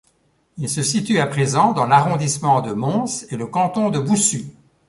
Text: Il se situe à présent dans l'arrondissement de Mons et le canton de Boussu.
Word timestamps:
Il 0.57 0.67
se 0.67 0.81
situe 0.81 1.19
à 1.19 1.27
présent 1.27 1.73
dans 1.73 1.85
l'arrondissement 1.85 2.63
de 2.63 2.73
Mons 2.73 3.27
et 3.31 3.37
le 3.37 3.45
canton 3.45 3.91
de 3.91 3.99
Boussu. 3.99 4.45